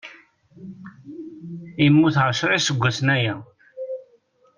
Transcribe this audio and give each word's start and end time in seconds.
Immut 1.85 2.15
ɛecra 2.27 2.55
iseggasen 2.57 3.07
aya. 3.15 3.35